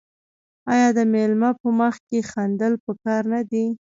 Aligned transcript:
آیا 0.73 0.87
د 0.97 0.99
میلمه 1.13 1.51
په 1.59 1.67
مخ 1.79 1.95
کې 2.07 2.19
خندل 2.31 2.73
پکار 2.85 3.23
نه 3.33 3.41
دي؟ 3.49 3.65